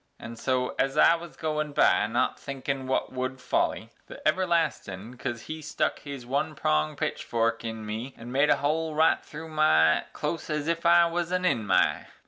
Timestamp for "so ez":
0.35-0.97